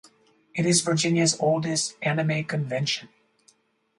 It 0.55 0.65
is 0.65 0.81
Virginia's 0.81 1.37
oldest 1.39 1.95
anime 2.01 2.43
convention. 2.45 3.09